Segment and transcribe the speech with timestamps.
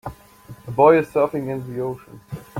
[0.65, 2.19] A boy is surfing in the ocean